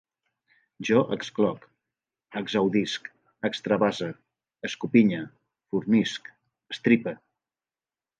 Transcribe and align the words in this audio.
Jo 0.87 1.01
excloc, 1.15 1.65
exaudisc, 2.41 3.09
extravase, 3.49 4.07
escopinye, 4.71 5.19
fornisc, 5.75 6.33
estripe 6.77 7.15